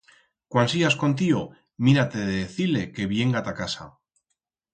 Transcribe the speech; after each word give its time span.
Cuan 0.51 0.67
sías 0.73 0.95
con 1.01 1.13
tío, 1.15 1.41
mira-te 1.85 2.17
de 2.29 2.37
decir-le 2.45 2.83
que 2.93 3.11
vienga 3.15 3.45
ta 3.47 3.53
casa. 3.61 3.85